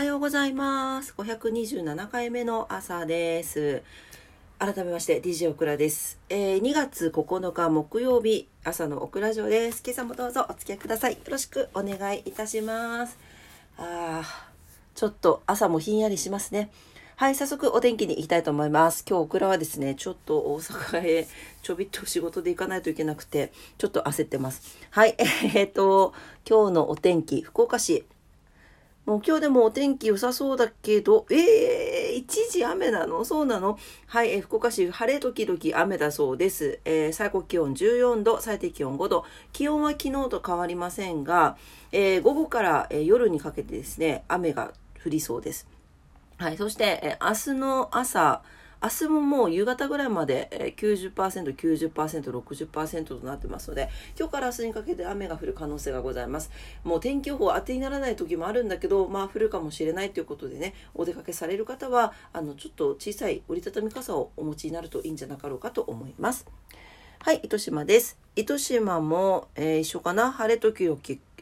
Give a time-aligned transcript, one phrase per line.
[0.00, 1.12] はようございます。
[1.18, 3.82] 527回目の朝です。
[4.58, 6.18] 改めまして DJ オクラです。
[6.30, 9.82] えー2月9日木曜日朝のオクラジオです。
[9.84, 11.12] 今朝もどうぞお付き合いください。
[11.12, 13.18] よろしくお願いいたします。
[13.76, 14.22] あ
[14.94, 16.70] ちょっと朝もひんやりしますね。
[17.16, 19.04] はい、早速お天気に行きたいと思います。
[19.06, 21.28] 今日オクラはですね、ちょっと大阪へ
[21.60, 24.78] ちょびっと仕事で行かないといけなくて、ちょっと焦ってます。
[24.92, 26.14] はい、えーっと、
[26.48, 28.06] 今日のお天気、福岡市、
[29.06, 33.24] もう今日でもお天気良さそうだけど、えー、一時雨なの？
[33.24, 33.78] そうなの？
[34.06, 36.78] はい、えー福岡市晴れ時々雨だそうです。
[36.84, 39.24] えー最高気温14度、最低気温5度。
[39.52, 41.56] 気温は昨日と変わりませんが、
[41.92, 44.72] えー午後から、えー夜にかけてですね、雨が
[45.04, 45.66] 降りそうです。
[46.36, 48.42] はい、そして、えー明日の朝、
[48.82, 51.12] 明日ももう夕方ぐらいまで、え、90%、
[51.54, 56.50] 90%、60%となってますので、今日から明日にかけて雨が降る可能性がございます。
[56.82, 66.46] もう天気予報当てにならない時もあるんだけど、まあ降るかもしれないということでね、お出かけされる方は、あの、ちょっと小さい折りたたみ傘をお持ちになるといいんじゃなかろうかと思います。
[67.18, 68.18] はい、糸島です。
[68.34, 70.32] 糸島も、えー一緒かな？
[70.32, 70.98] 晴れ時々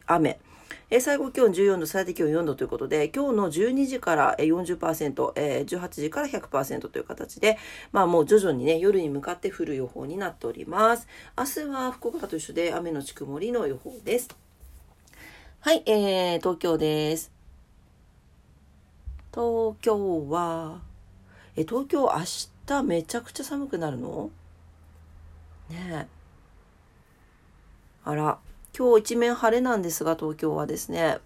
[0.06, 0.40] 雨。
[0.90, 7.58] えー最高気温14度、最低気温4度ということで、今日の12時からえー40%、えー18時から100%という形で、
[7.92, 11.06] まあもう徐々にね、夜に向かって降る予報になっております。
[11.36, 14.28] 明日は福岡と一緒で雨のち曇りの予報です。
[15.60, 17.32] はい、えー、東京です。
[19.32, 20.80] 東京は、
[21.56, 22.24] え、東京明
[22.66, 24.30] 日めちゃくちゃ寒くなるの？
[25.70, 26.06] ねえ。
[28.04, 28.38] あら、
[28.76, 31.18] 今日一面晴れなんですが、東京はですね、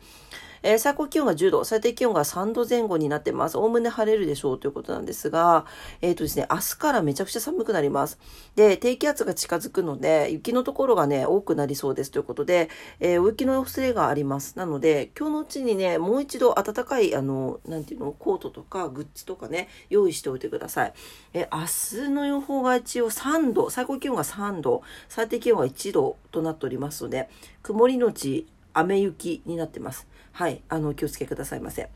[0.62, 3.58] えー最高気温が10度、最低気温が3度前後になってます。
[3.58, 5.66] おおむね晴れるでしょうということなんですが、
[6.00, 8.18] えっ、とですね、明日からめちゃくちゃ寒くなります。
[8.54, 12.68] で、低気圧が近づくので、雪のところがね、多くなりそうですということで、
[13.00, 14.56] えー大雪の恐れがあります。
[14.58, 20.92] なので、今日のうちにね、もう一度暖かい、あの、なんていうの、コートとかグッズとかね、用意しておいてください。
[21.34, 27.28] えー明日の予報が一応3度、最高気温が3度、最低気温が1度となっておりますので、
[27.62, 30.06] 曇りのち雨雪になってます。
[30.32, 31.90] はい、あの、気をつけくださいませ。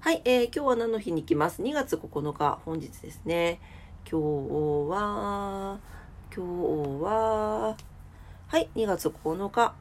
[0.00, 3.60] はい、えー今日は何の日に行きます ?2 月9日、本日ですね。
[4.10, 5.78] 今日は、
[6.34, 7.76] 今日は、
[8.48, 9.74] はい、2月9日。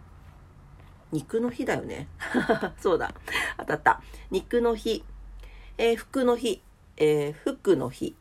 [1.12, 2.08] 肉の日だよね。
[2.80, 3.14] そうだ。
[3.58, 4.02] 当たった。
[4.30, 5.04] 肉の日。
[5.78, 6.62] えー服の日。
[6.98, 8.16] えー服の日。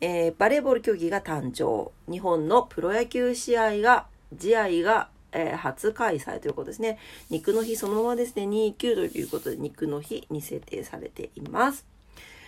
[0.00, 1.92] えーバレーボール競技が誕生。
[2.10, 6.98] 日本のプロ野球試合が、試合が、えー初開催ということですね。
[7.30, 11.86] 肉の日そのままですね、29ということで肉の日に設定されています。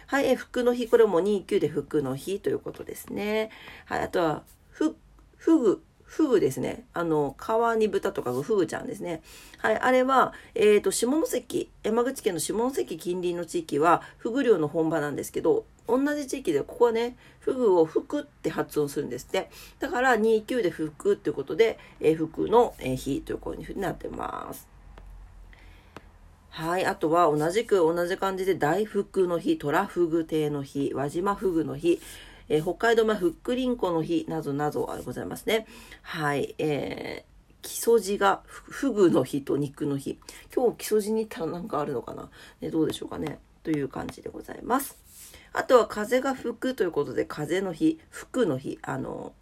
[0.06, 3.50] はい、えー服の日、これも29で服の日ということですね。
[3.86, 4.96] はい、あとは、ふ、
[5.36, 6.86] ふぐ、ふぐですね。
[6.94, 9.20] あの、川に豚とかがふぐちゃんですね。
[9.58, 19.50] はい、あれは、えっ、と、下関、山口県の下関近隣の地域は、ふぐ漁の本場なんですけど、同じ地域でここはね、フグを服って発音するんですって。
[19.80, 24.66] だから29で服っていうことで、えー服の日というふうになってます。
[26.48, 26.86] はい。
[26.86, 32.00] あとは同じく同じ感じで大福の日、虎フグ亭の日、輪島フグの日、
[32.48, 35.66] えー北海道米ふっくりんこの日などなどございますね。
[36.02, 36.54] はい。
[36.58, 37.28] えー
[37.60, 40.18] 木曽路がふフグの日と肉の日。
[40.54, 43.40] 今日木曽路に行ったらなんかあるのかな、ね、どうでしょうかね？
[43.64, 44.96] という感じでございます。
[45.52, 49.32] あとは風が吹くということで風の日、服の日、あの、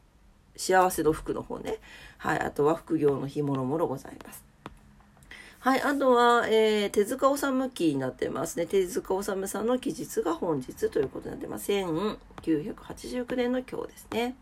[0.56, 1.78] 幸せの服の方ね。
[2.16, 2.40] はい。
[2.40, 4.42] あとは副業の日もろもろございます。
[5.66, 5.82] はい。
[5.82, 8.66] あとは、えー、手塚治虫記になってますね。
[8.66, 11.72] 手塚治虫さんの記述が本日ということになってます。
[11.72, 14.36] 1989年の今日ですね。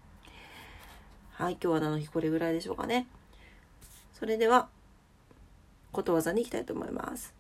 [1.33, 1.55] はい。
[1.55, 3.07] 今日は何の日これぐらいでしょうかね。
[4.13, 4.69] それでは、
[5.93, 7.33] ことわざに行きたいと思います。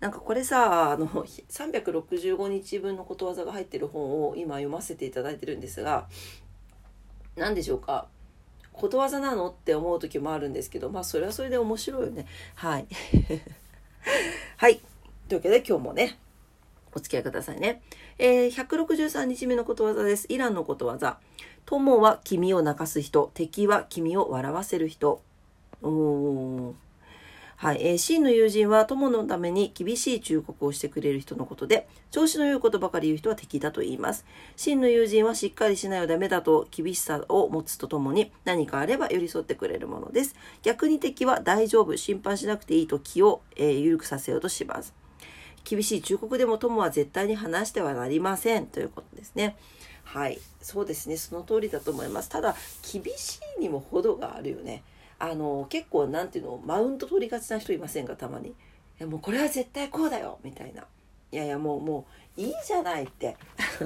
[0.00, 6.08] なんかこれさ、あの、365日分のことわざが入ってる本を今読ませていただいてるんですが、
[7.36, 8.08] 何でしょうか？
[8.74, 9.48] ことわざなの？
[9.50, 12.26] って思う時もあるんですけど、まあそれはそれで面白いよね。
[12.56, 12.86] はい。
[14.58, 14.80] はい。
[15.28, 16.18] というわけで今日もね、
[16.92, 17.82] お付き合いくださいね。
[18.18, 20.26] えー、163日目のことわざです。
[20.28, 21.18] イランのことわざ。
[21.66, 25.22] 友は君を泣かす人、敵は君を笑わせる人。
[25.82, 26.72] おー。
[27.56, 34.24] はい、えー、真の友人は友のために厳しい忠告をしてくれる人のことで、調子の良いことばかり言う人は敵だと言います。
[34.56, 40.34] 真の友人はしっかりしないとダメだと厳しさを持つとともに何かあれば寄り添ってくれるものです。
[40.62, 44.92] 逆に敵は大丈夫、心配しなくていいと気を、えー緩くさせようとします。
[45.64, 49.56] 厳しい忠告でも友は絶対に話してはなりませんということですね。
[50.04, 52.28] はい、そうですね、その通りだと思います。
[52.28, 52.54] ただ、
[52.92, 54.82] 厳しいにも程があるよね。
[55.30, 58.54] あの、結構、なんていうの、マウント取りがちな人いませんか、たまに。
[58.98, 60.84] やもうこれは絶対こうだよみたいな。
[61.32, 62.06] いやいやもうも
[62.36, 63.36] ういいじゃないって。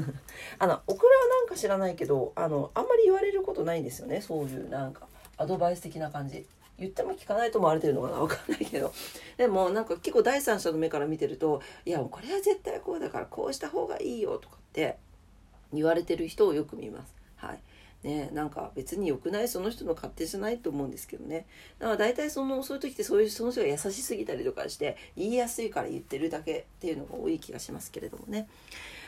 [0.58, 6.46] あのオクラはなんか知らないけどあのあんまり言われることないんですよねそういうなんかアドバイス的な感じ。
[6.78, 8.92] 言っても聞かないと思われてるのかな分かんないけど。
[9.36, 14.96] でもなんか結構第三者の目から見てるといやもうこれは絶対こうだからこうした方がいいよとかって
[15.72, 17.14] 言われてる人をよく見ます。
[17.36, 17.62] はい。
[18.02, 21.46] ね、なんか別に良くないその人の勝手じゃないと思うんですけどね。
[21.80, 28.48] だから大体そのそういう時ってそういうその人が優しすぎたりとかして言いやすいから言ってるだけっていうのが多い気がしますけれどもね。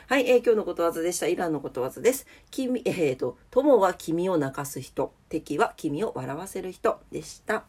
[0.07, 1.27] はい、えー、今日のことわざでした。
[1.27, 2.27] イランのことわざです。
[2.49, 5.13] 君えーと友は君を泣かす人。
[5.29, 7.63] 敵は君を笑わせる人でした。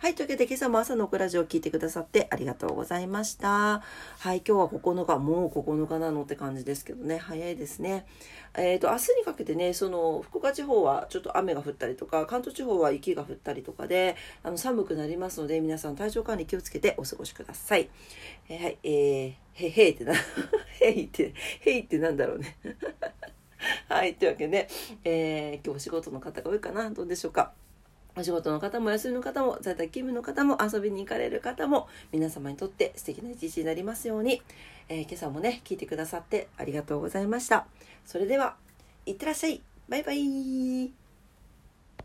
[0.00, 0.14] はい。
[0.14, 3.82] というわけで、今朝も朝のオクラジオを聞いてくださってありがとうございました。
[4.20, 4.44] はい。
[4.46, 8.06] 今日は9日、もう9日なのって感じですけどね、早いですね。
[8.56, 14.14] えっ、ー、と、明日にかけてね、その、福岡地方はちょっと雨が降ったりとか、関東地方は雪が降ったりとかで、
[14.44, 17.90] あの、寒くなりますので、皆さん体調管理気をつけてお過ごしください。
[18.48, 18.78] えー、はい。
[18.84, 20.14] えー、へ、へいってな、
[20.80, 22.56] へいって、へいってなんだろうね。
[23.90, 24.14] はい。
[24.14, 24.68] というわけで、
[25.02, 27.52] えー、今日お仕事の方が多いかなどうでしょうか。
[28.18, 34.42] お仕事の方も休みの方も在宅勤務の方も遊びに行かれる方も皆様にとって素敵な一日になりますように、
[34.88, 37.66] えー、今朝もね聞いてくださってありがとうございました。
[38.04, 38.56] それでは
[39.06, 39.62] いってらっしゃい。
[39.88, 41.07] バイバイ。